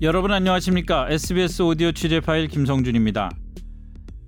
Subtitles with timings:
[0.00, 1.08] 여러분 안녕하십니까?
[1.10, 3.30] SBS 오디오 취재 파일 김성준입니다.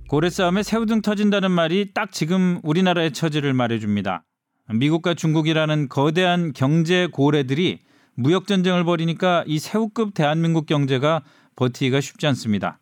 [0.09, 4.25] 고래 싸움에 새우등 터진다는 말이 딱 지금 우리나라의 처지를 말해줍니다.
[4.69, 7.81] 미국과 중국이라는 거대한 경제 고래들이
[8.15, 11.23] 무역 전쟁을 벌이니까 이 새우급 대한민국 경제가
[11.55, 12.81] 버티기가 쉽지 않습니다.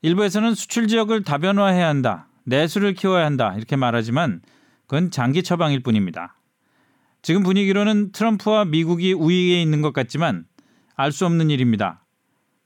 [0.00, 4.40] 일부에서는 수출 지역을 다변화해야 한다, 내수를 키워야 한다 이렇게 말하지만
[4.86, 6.36] 그건 장기 처방일 뿐입니다.
[7.22, 10.44] 지금 분위기로는 트럼프와 미국이 우위에 있는 것 같지만
[10.96, 12.04] 알 수 없는 일입니다.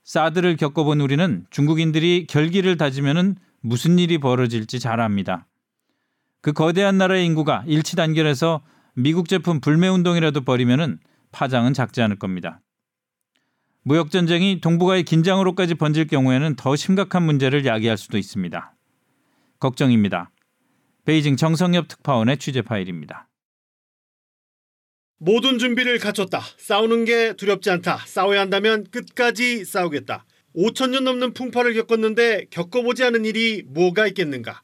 [0.04, 5.46] 사드를 겪어본 우리는 중국인들이 결기를 다지면은 무슨 일이 벌어질지 잘 압니다.
[6.40, 8.62] 그 거대한 나라의 인구가 일치 단결해서
[8.94, 10.98] 미국 제품 불매 운동이라도 벌이면은
[11.30, 12.60] 파장은 작지 않을 겁니다.
[13.82, 18.74] 무역 전쟁이 동북아의 긴장으로까지 번질 경우에는 더 심각한 문제를 야기할 수도 있습니다.
[19.60, 20.30] 걱정입니다.
[21.04, 23.28] 베이징 정성엽 특파원의 취재 파일입니다.
[25.18, 26.40] 모든 준비를 갖췄다.
[26.58, 28.04] 싸우는 게 두렵지 않다.
[28.06, 30.24] 싸워야 한다면 끝까지 싸우겠다.
[30.54, 34.62] 5천 년 넘는 풍파를 겪었는데 겪어보지 않은 일이 뭐가 있겠는가?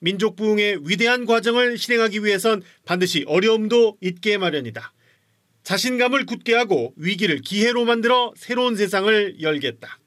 [0.00, 4.92] 민족 부흥의 위대한 과정을 실행하기 위해선 반드시 어려움도 있게 마련이다.
[5.64, 9.98] 자신감을 굳게 하고 위기를 기회로 만들어 새로운 세상을 열겠다.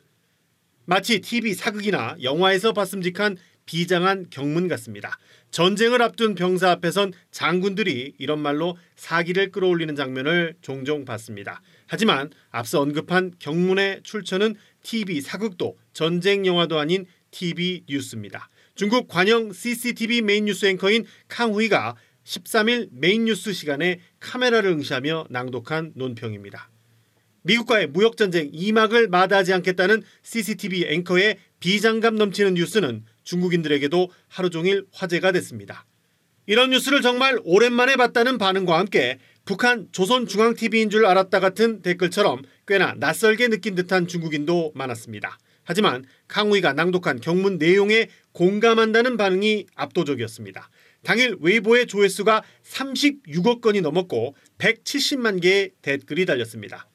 [0.85, 3.38] 마치 TV 사극이나 영화에서 봤음직한
[3.72, 5.17] 비장한 격문 같습니다.
[5.52, 11.61] 전쟁을 앞둔 병사 앞에선 장군들이 이런 말로 사기를 끌어올리는 장면을 종종 봤습니다.
[11.88, 18.50] 하지만 앞서 언급한 격문의 출처는 TV 사극도 전쟁 영화도 아닌 TV 뉴스입니다.
[18.75, 26.69] 중국 관영 CCTV 메인 뉴스 앵커인 캉후이가 13일 메인 뉴스 시간에 카메라를 응시하며 낭독한 논평입니다.
[27.44, 35.86] 미국과의 무역전쟁 2막을 마다하지 않겠다는 CCTV 앵커의 비장감 넘치는 뉴스는 중국인들에게도 하루 종일 화제가 됐습니다.
[36.45, 43.47] 이런 뉴스를 정말 오랜만에 봤다는 반응과 함께 북한 조선중앙TV인 줄 알았다 같은 댓글처럼 꽤나 낯설게
[43.47, 45.38] 느낀 듯한 중국인도 많았습니다.
[45.63, 50.69] 하지만 강우이가 낭독한 경문 내용에 공감한다는 반응이 압도적이었습니다.
[51.03, 56.91] 당일 웨이보의 조회수가 36억 건이 넘었고 170만 개의 댓글이 달렸습니다.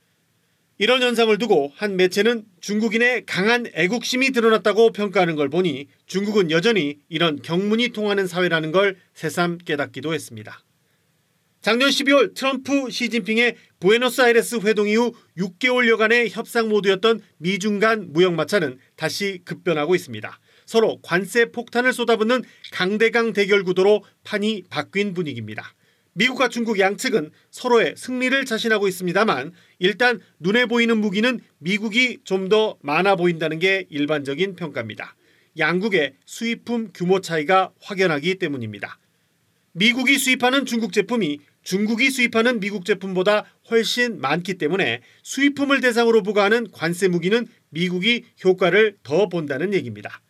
[0.79, 7.41] 이런 현상을 두고 한 매체는 중국인의 강한 애국심이 드러났다고 평가하는 걸 보니 중국은 여전히 이런
[7.41, 10.63] 경문이 통하는 사회라는 걸 새삼 깨닫기도 했습니다.
[11.63, 19.41] 작년 12월 트럼프 시진핑의 부에노스아이레스 회동 이후 6개월여간의 협상 모드였던 미중 간 무역 마차는 다시
[19.45, 20.39] 급변하고 있습니다.
[20.67, 25.75] 서로 관세 폭탄을 쏟아붓는 강대강 대결 구도로 판이 바뀐 분위기입니다.
[26.17, 33.17] 미국과 중국 양측은 서로의 승리를 자신하고 있습니다만 일단 눈에 보이는 무기는 미국이 좀 더 많아
[33.17, 35.17] 보인다는 게 일반적인 평가입니다.
[35.59, 39.01] 양국의 수입품 규모 차이가 확연하기 때문입니다.
[39.73, 47.09] 미국이 수입하는 중국 제품이 중국이 수입하는 미국 제품보다 훨씬 많기 때문에 수입품을 대상으로 부과하는 관세
[47.09, 50.21] 무기는 미국이 효과를 더 본다는 얘기입니다.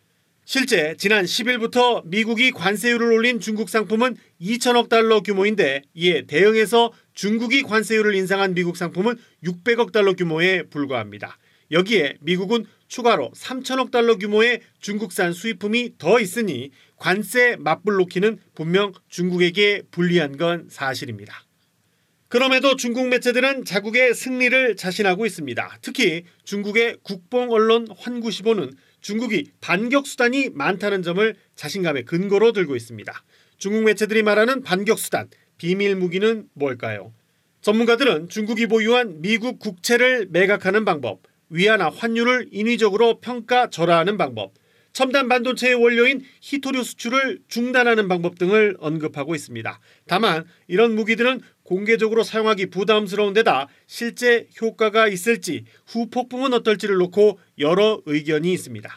[0.49, 8.15] 실제 지난 10일부터 미국이 관세율을 올린 중국 상품은 2천억 달러 규모인데 이에 대응해서 중국이 관세율을
[8.15, 11.37] 인상한 미국 상품은 600억 달러 규모에 불과합니다.
[11.71, 19.81] 여기에 미국은 추가로 3천억 달러 규모의 중국산 수입품이 더 있으니 관세 맞불 놓기는 분명 중국에게
[19.91, 21.43] 불리한 건 사실입니다.
[22.29, 25.79] 그럼에도 중국 매체들은 자국의 승리를 자신하고 있습니다.
[25.81, 28.71] 특히 중국의 국뽕 언론 환구시보는
[29.01, 33.13] 중국이 반격 수단이 많다는 점을 자신감의 근거로 들고 있습니다.
[33.57, 37.13] 중국 매체들이 말하는 반격 수단, 비밀 무기는 뭘까요?
[37.61, 44.53] 전문가들은 중국이 보유한 미국 국채를 매각하는 방법, 위안화 환율을 인위적으로 평가 절하하는 방법,
[44.97, 49.79] 첨단 반도체의 원료인 히토류 수출을 중단하는 방법 등을 언급하고 있습니다.
[50.07, 58.51] 다만 이런 무기들은 공개적으로 사용하기 부담스러운 데다 실제 효과가 있을지 후폭풍은 어떨지를 놓고 여러 의견이
[58.51, 58.89] 있습니다.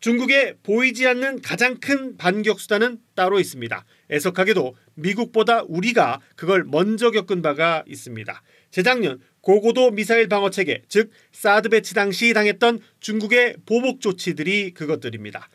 [0.00, 3.84] 중국의 보이지 않는 가장 큰 반격 수단은 따로 있습니다.
[4.10, 8.42] 애석하게도 미국보다 우리가 그걸 먼저 겪은 바가 있습니다.
[8.76, 15.48] 재작년 고고도 미사일 방어 체계, 즉 사드 배치 당시 당했던 중국의 보복 조치들이 그것들입니다.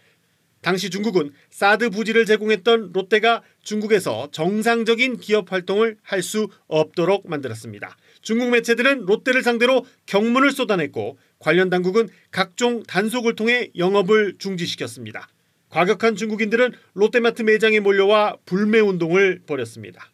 [0.62, 7.96] 당시 중국은 사드 부지를 제공했던 롯데가 중국에서 정상적인 기업 활동을 할 수 없도록 만들었습니다.
[8.24, 15.30] 중국 매체들은 롯데를 상대로 경문을 쏟아냈고 관련 당국은 각종 단속을 통해 영업을 중지시켰습니다.
[15.70, 20.12] 과격한 중국인들은 롯데마트 매장에 몰려와 불매 운동을 벌였습니다.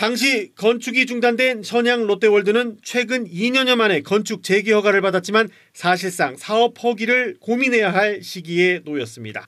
[0.00, 7.36] 당시 건축이 중단된 선양 롯데월드는 최근 2년여 만에 건축 재개 허가를 받았지만 사실상 사업 허기를
[7.38, 9.46] 고민해야 할 시기에 놓였습니다.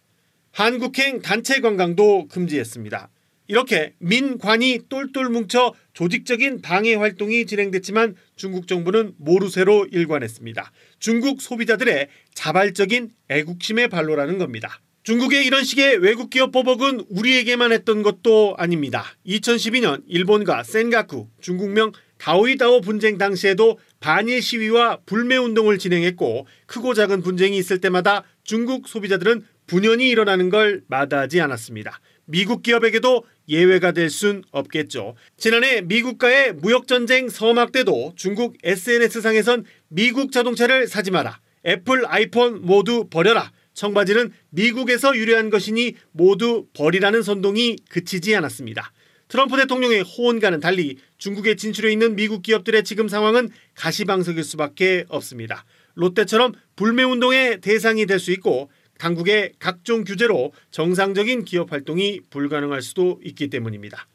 [0.51, 3.09] 한국행 단체 관광도 금지했습니다.
[3.47, 10.71] 이렇게 민관이 똘똘 뭉쳐 조직적인 방해 활동이 진행됐지만 중국 정부는 모르쇠로 일관했습니다.
[10.99, 14.83] 중국 소비자들의 자발적인 애국심의 발로라는 겁니다.
[15.03, 19.05] 중국의 이런 식의 외국 기업 보복은 우리에게만 했던 것도 아닙니다.
[19.27, 27.57] 2012년 일본과 센가쿠, 중국명 다오이다오 분쟁 당시에도 반일 시위와 불매 운동을 진행했고 크고 작은 분쟁이
[27.59, 31.99] 있을 때마다 중국 소비자들은 분연이 일어나는 걸 마다하지 않았습니다.
[32.25, 35.17] 미국 기업에게도 예외가 될 순 없겠죠.
[35.37, 41.41] 지난해 미국과의 무역 전쟁 서막 때도 중국 SNS상에선 미국 자동차를 사지 마라.
[41.67, 43.51] 애플 아이폰 모두 버려라.
[43.75, 48.93] 청바지는 미국에서 유래한 것이니 모두 버리라는 선동이 그치지 않았습니다.
[49.29, 55.65] 트럼프 대통령의 호언과는 달리 중국에 진출해 있는 미국 기업들의 지금 상황은 가시방석일 수밖에 없습니다.
[55.95, 63.49] 롯데처럼 불매운동의 대상이 될 수 있고 당국의 각종 규제로 정상적인 기업 활동이 불가능할 수도 있기
[63.49, 64.07] 때문입니다.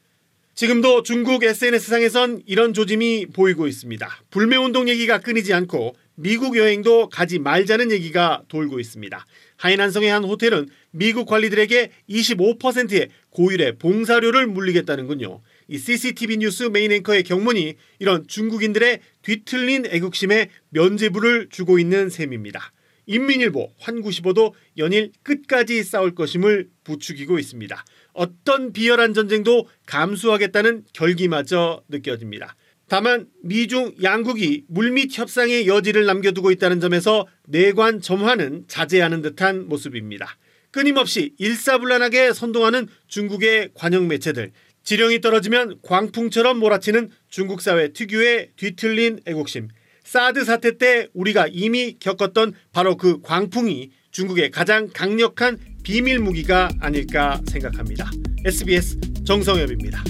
[0.53, 4.07] 지금도 중국 SNS상에선 이런 조짐이 보이고 있습니다.
[4.29, 9.23] 불매운동 얘기가 끊이지 않고 미국 여행도 가지 말자는 얘기가 돌고 있습니다.
[9.57, 15.41] 하이난성의 한 호텔은 미국 관리들에게 25%의 고율의 봉사료를 물리겠다는군요.
[15.67, 22.73] 이 CCTV 뉴스 메인 앵커의 격문이 이런 중국인들의 뒤틀린 애국심에 면죄부를 주고 있는 셈입니다.
[23.05, 27.85] 인민일보, 환구시보도 연일 끝까지 싸울 것임을 부추기고 있습니다.
[28.13, 32.55] 어떤 비열한 전쟁도 감수하겠다는 결기마저 느껴집니다.
[32.89, 40.37] 다만 미중 양국이 물밑 협상의 여지를 남겨두고 있다는 점에서 뇌관 점화는 자제하는 듯한 모습입니다.
[40.71, 44.51] 끊임없이 일사불란하게 선동하는 중국의 관영 매체들,
[44.83, 49.67] 지령이 떨어지면 광풍처럼 몰아치는 중국 사회 특유의 뒤틀린 애국심,
[50.03, 57.41] 사드 사태 때 우리가 이미 겪었던 바로 그 광풍이 중국의 가장 강력한 비밀 무기가 아닐까
[57.47, 58.09] 생각합니다.
[58.45, 60.03] SBS 정성엽입니다.